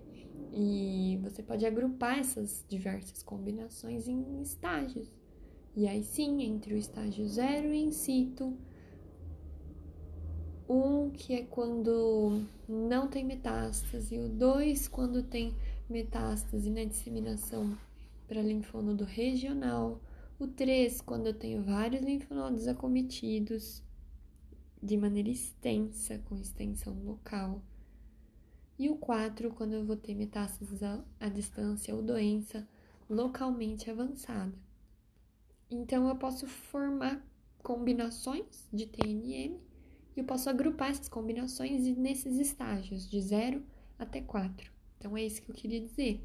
E 0.51 1.19
você 1.21 1.43
pode 1.43 1.65
agrupar 1.65 2.19
essas 2.19 2.65
diversas 2.67 3.21
combinações 3.21 4.07
em 4.07 4.41
estágios. 4.41 5.13
E 5.75 5.88
aí 5.88 6.03
sim, 6.03 6.41
entre 6.41 6.73
o 6.73 6.77
estágio 6.77 7.27
zero 7.27 7.71
e 7.71 7.83
in 7.83 7.91
situ, 7.91 8.57
um 10.69 11.10
que 11.10 11.34
é 11.34 11.43
quando 11.43 12.43
não 12.67 13.08
tem 13.08 13.25
metástase, 13.25 14.19
o 14.19 14.29
dois 14.29 14.88
quando 14.88 15.23
tem 15.23 15.55
metástase 15.89 16.69
na 16.69 16.84
disseminação 16.84 17.75
para 18.27 18.43
linfonodo 18.43 19.03
regional, 19.03 19.99
o 20.38 20.47
3 20.47 21.01
quando 21.01 21.25
eu 21.25 21.34
tenho 21.34 21.63
vários 21.63 22.03
linfonodos 22.03 22.67
acometidos 22.67 23.82
de 24.82 24.95
maneira 24.95 25.29
extensa, 25.29 26.19
com 26.19 26.36
extensão 26.36 26.93
local 27.03 27.62
e 28.77 28.89
o 28.89 28.95
4 28.95 29.51
quando 29.51 29.73
eu 29.73 29.84
vou 29.84 29.97
ter 29.97 30.13
metástases 30.13 30.82
à 30.84 31.27
distância 31.27 31.95
ou 31.95 32.03
doença 32.03 32.65
localmente 33.10 33.89
avançada. 33.89 34.53
Então 35.69 36.08
eu 36.08 36.15
posso 36.15 36.45
formar 36.47 37.25
combinações 37.63 38.69
de 38.71 38.86
TNM 38.86 39.60
eu 40.19 40.25
posso 40.25 40.49
agrupar 40.49 40.91
essas 40.91 41.10
combinações 41.10 41.86
nesses 41.97 42.38
estágios 42.38 43.10
de 43.10 43.21
0 43.21 43.63
até 43.97 44.21
4. 44.21 44.71
Então 44.97 45.15
é 45.17 45.23
isso 45.23 45.41
que 45.41 45.51
eu 45.51 45.55
queria 45.55 45.79
dizer. 45.79 46.21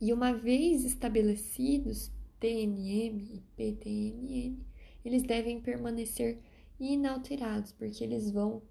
E 0.00 0.12
uma 0.12 0.32
vez 0.32 0.84
estabelecidos 0.84 2.10
TNM 2.40 3.36
e 3.36 3.42
PTNM, 3.56 4.58
eles 5.04 5.22
devem 5.22 5.60
permanecer 5.60 6.38
inalterados, 6.78 7.72
porque 7.72 8.02
eles 8.02 8.30
vão 8.30 8.62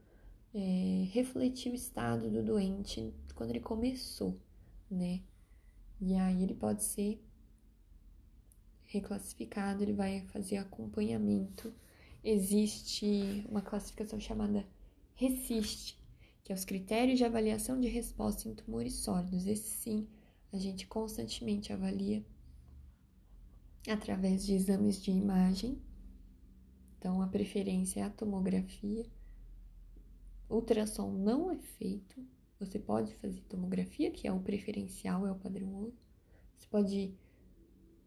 é, 0.53 1.07
refletir 1.11 1.71
o 1.71 1.75
estado 1.75 2.29
do 2.29 2.43
doente 2.43 3.13
quando 3.33 3.51
ele 3.51 3.61
começou, 3.61 4.37
né? 4.89 5.21
E 6.01 6.15
aí 6.15 6.43
ele 6.43 6.53
pode 6.53 6.83
ser 6.83 7.23
reclassificado, 8.83 9.83
ele 9.83 9.93
vai 9.93 10.21
fazer 10.27 10.57
acompanhamento. 10.57 11.73
Existe 12.23 13.45
uma 13.49 13.61
classificação 13.61 14.19
chamada 14.19 14.65
RESIST, 15.15 15.97
que 16.43 16.51
é 16.51 16.55
os 16.55 16.65
critérios 16.65 17.17
de 17.17 17.25
avaliação 17.25 17.79
de 17.79 17.87
resposta 17.87 18.47
em 18.47 18.53
tumores 18.53 18.95
sólidos. 18.95 19.47
Esse 19.47 19.69
sim, 19.77 20.07
a 20.51 20.57
gente 20.57 20.87
constantemente 20.87 21.73
avalia 21.73 22.25
através 23.87 24.45
de 24.45 24.53
exames 24.53 25.01
de 25.01 25.11
imagem. 25.11 25.81
Então, 26.97 27.21
a 27.21 27.27
preferência 27.27 28.01
é 28.01 28.03
a 28.03 28.09
tomografia 28.09 29.05
Ultrassom 30.51 31.11
não 31.11 31.49
é 31.49 31.57
feito. 31.57 32.21
Você 32.59 32.77
pode 32.77 33.15
fazer 33.15 33.39
tomografia, 33.47 34.11
que 34.11 34.27
é 34.27 34.33
o 34.33 34.39
preferencial, 34.39 35.25
é 35.25 35.31
o 35.31 35.35
padrão 35.35 35.73
ouro. 35.73 35.93
Você 36.57 36.67
pode 36.67 37.15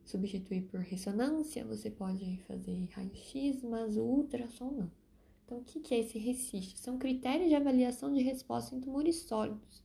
substituir 0.05 0.63
por 0.63 0.81
ressonância, 0.81 1.65
você 1.65 1.91
pode 1.91 2.39
fazer 2.47 2.89
raio-x, 2.93 3.63
mas 3.63 3.97
o 3.97 4.03
ultrassom 4.03 4.71
não. 4.71 4.91
Então, 5.45 5.59
o 5.59 5.65
que 5.65 5.95
é 5.95 6.01
esse 6.01 6.19
RESIST? 6.19 6.79
São 6.79 6.99
critérios 6.99 7.49
de 7.49 7.55
avaliação 7.55 8.13
de 8.13 8.23
resposta 8.23 8.75
em 8.75 8.81
tumores 8.81 9.17
sólidos. 9.17 9.85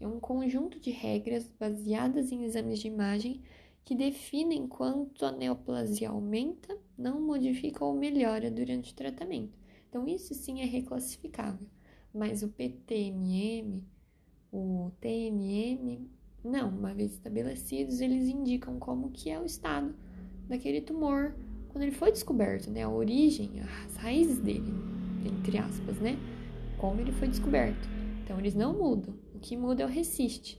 É 0.00 0.06
um 0.06 0.18
conjunto 0.20 0.80
de 0.80 0.90
regras 0.90 1.48
baseadas 1.58 2.32
em 2.32 2.44
exames 2.44 2.80
de 2.80 2.88
imagem 2.88 3.40
que 3.84 3.94
definem 3.94 4.66
quanto 4.66 5.24
a 5.24 5.30
neoplasia 5.30 6.10
aumenta, 6.10 6.76
não 6.98 7.20
modifica 7.20 7.84
ou 7.84 7.94
melhora 7.94 8.50
durante 8.50 8.92
o 8.92 8.96
tratamento. 8.96 9.56
Então, 9.88 10.08
isso 10.08 10.34
sim 10.34 10.60
é 10.60 10.64
reclassificável. 10.64 11.66
Mas 12.12 12.42
o 12.42 12.48
PTMM, 12.48 13.84
o 14.52 14.90
TNM, 15.00 16.10
não, 16.46 16.68
uma 16.68 16.94
vez 16.94 17.12
estabelecidos, 17.12 18.00
eles 18.00 18.28
indicam 18.28 18.78
como 18.78 19.10
que 19.10 19.30
é 19.30 19.40
o 19.40 19.44
estado 19.44 19.94
daquele 20.48 20.80
tumor 20.80 21.34
quando 21.68 21.82
ele 21.82 21.92
foi 21.92 22.10
descoberto, 22.10 22.70
né? 22.70 22.82
A 22.82 22.88
origem, 22.88 23.60
as 23.60 23.96
raízes 23.96 24.38
dele, 24.38 24.72
entre 25.24 25.58
aspas, 25.58 25.98
né? 25.98 26.16
Como 26.78 27.00
ele 27.00 27.12
foi 27.12 27.28
descoberto. 27.28 27.88
Então, 28.24 28.38
eles 28.38 28.54
não 28.54 28.76
mudam. 28.76 29.14
O 29.34 29.38
que 29.38 29.56
muda 29.56 29.82
é 29.82 29.86
o 29.86 29.88
RESIST. 29.88 30.58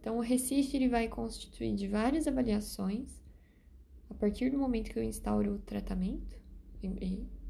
Então, 0.00 0.18
o 0.18 0.20
RESIST 0.20 0.74
ele 0.74 0.88
vai 0.88 1.08
constituir 1.08 1.74
de 1.74 1.88
várias 1.88 2.26
avaliações 2.26 3.20
a 4.08 4.14
partir 4.14 4.50
do 4.50 4.58
momento 4.58 4.90
que 4.90 4.98
eu 4.98 5.02
instauro 5.02 5.54
o 5.54 5.58
tratamento, 5.58 6.36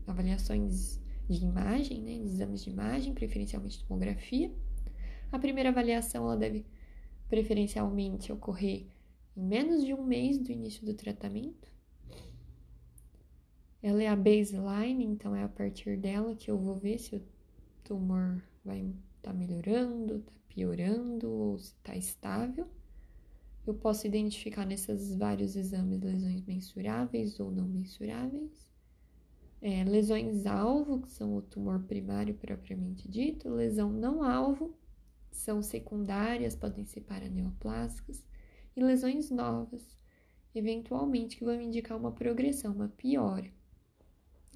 avaliações 0.07 1.01
de 1.29 1.45
imagem, 1.45 2.03
né, 2.03 2.15
de 2.19 2.29
exames 2.29 2.65
de 2.65 2.71
imagem, 2.71 3.15
preferencialmente 3.15 3.85
tomografia. 3.85 4.53
A 5.31 5.39
primeira 5.39 5.69
avaliação 5.69 6.25
ela 6.25 6.37
deve 6.37 6.67
preferencialmente 7.31 8.33
ocorrer 8.33 8.87
em 9.37 9.43
menos 9.43 9.85
de 9.85 9.95
um 9.95 10.05
mês 10.05 10.37
do 10.37 10.51
início 10.51 10.85
do 10.85 10.93
tratamento. 10.93 11.73
Ela 13.83 14.03
é 14.03 14.09
a 14.09 14.17
baseline, 14.17 15.05
então 15.05 15.35
é 15.35 15.43
a 15.43 15.49
partir 15.49 15.97
dela 15.97 16.35
que 16.35 16.51
eu 16.51 16.59
vou 16.59 16.75
ver 16.75 16.99
se 16.99 17.17
o 17.17 17.23
tumor 17.83 18.43
vai 18.63 18.93
está 19.17 19.33
melhorando, 19.33 20.17
está 20.17 20.33
piorando 20.49 21.31
ou 21.31 21.59
se 21.59 21.73
está 21.75 21.97
estável. 21.97 22.67
Eu 23.67 23.75
posso 23.75 24.07
identificar 24.07 24.67
nesses 24.67 25.15
vários 25.15 25.55
exames 25.55 26.01
lesões 26.01 26.43
mensuráveis 26.43 27.39
ou 27.39 27.51
não 27.51 27.69
mensuráveis. 27.69 28.69
É, 29.63 29.85
lesões 29.85 30.47
alvo, 30.47 31.03
que 31.03 31.11
são 31.11 31.37
o 31.37 31.43
tumor 31.43 31.81
primário 31.81 32.35
propriamente 32.35 33.07
dito, 33.07 33.51
lesão 33.51 33.93
não 33.93 34.23
alvo, 34.23 34.75
são 35.31 35.63
secundárias, 35.63 36.55
podem 36.55 36.85
ser 36.85 37.03
paraneoplásicas, 37.03 38.25
e 38.77 38.83
lesões 38.83 39.31
novas, 39.31 39.97
eventualmente 40.55 41.37
que 41.37 41.45
vão 41.45 41.61
indicar 41.61 41.99
uma 41.99 42.13
progressão, 42.13 42.73
uma 42.73 42.89
piora. 42.89 43.51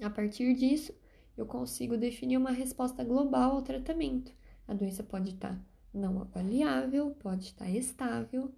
A 0.00 0.10
partir 0.10 0.54
disso, 0.54 0.94
eu 1.36 1.46
consigo 1.46 1.96
definir 1.96 2.36
uma 2.36 2.50
resposta 2.50 3.04
global 3.04 3.52
ao 3.52 3.62
tratamento. 3.62 4.32
A 4.66 4.74
doença 4.74 5.02
pode 5.02 5.30
estar 5.30 5.60
não 5.92 6.20
avaliável, 6.20 7.10
pode 7.20 7.44
estar 7.44 7.70
estável, 7.70 8.52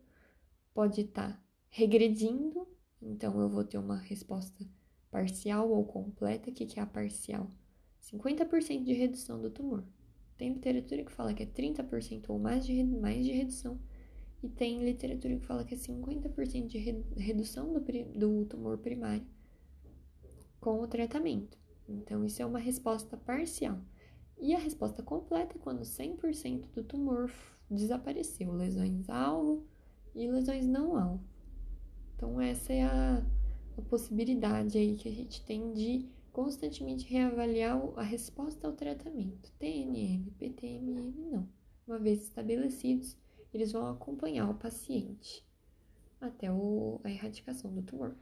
pode 0.72 1.02
estar 1.02 1.42
regredindo, 1.68 2.66
então 3.00 3.38
eu 3.40 3.48
vou 3.48 3.64
ter 3.64 3.78
uma 3.78 3.96
resposta 3.96 4.66
parcial 5.10 5.70
ou 5.70 5.84
completa. 5.84 6.50
O 6.50 6.52
que 6.52 6.78
é 6.78 6.82
a 6.82 6.86
parcial? 6.86 7.50
50% 8.00 8.84
de 8.84 8.92
redução 8.92 9.40
do 9.40 9.50
tumor. 9.50 9.84
Tem 10.36 10.52
literatura 10.52 11.04
que 11.04 11.12
fala 11.12 11.32
que 11.32 11.42
é 11.42 11.46
30% 11.46 12.24
ou 12.28 12.38
mais 12.38 12.66
de, 12.66 12.84
mais 12.84 13.24
de 13.24 13.32
redução, 13.32 13.78
e 14.42 14.48
tem 14.48 14.84
literatura 14.84 15.36
que 15.36 15.46
fala 15.46 15.64
que 15.64 15.74
é 15.74 15.78
50% 15.78 16.66
de 16.66 16.78
redução 17.16 17.72
do, 17.72 17.80
do 17.80 18.44
tumor 18.44 18.78
primário 18.78 19.26
com 20.60 20.80
o 20.80 20.86
tratamento. 20.86 21.58
Então, 21.88 22.24
isso 22.24 22.42
é 22.42 22.46
uma 22.46 22.58
resposta 22.58 23.16
parcial. 23.16 23.80
E 24.38 24.54
a 24.54 24.58
resposta 24.58 25.02
completa 25.02 25.56
é 25.56 25.60
quando 25.60 25.82
100% 25.82 26.66
do 26.74 26.84
tumor 26.84 27.32
desapareceu, 27.70 28.52
lesões 28.52 29.08
alvo 29.08 29.64
e 30.14 30.28
lesões 30.28 30.66
não 30.66 30.96
alvo. 30.96 31.24
Então, 32.14 32.40
essa 32.40 32.72
é 32.72 32.82
a, 32.82 33.24
a 33.78 33.82
possibilidade 33.82 34.76
aí 34.76 34.96
que 34.96 35.08
a 35.08 35.12
gente 35.12 35.44
tem 35.44 35.72
de 35.72 36.08
constantemente 36.36 37.08
reavaliar 37.08 37.80
a 37.96 38.02
resposta 38.02 38.66
ao 38.66 38.74
tratamento. 38.74 39.50
TNM, 39.58 40.30
PTMM, 40.38 41.14
não. 41.30 41.48
Uma 41.86 41.98
vez 41.98 42.24
estabelecidos, 42.24 43.16
eles 43.54 43.72
vão 43.72 43.88
acompanhar 43.88 44.50
o 44.50 44.54
paciente 44.54 45.42
até 46.20 46.52
o, 46.52 47.00
a 47.02 47.10
erradicação 47.10 47.72
do 47.72 47.80
tumor. 47.80 48.14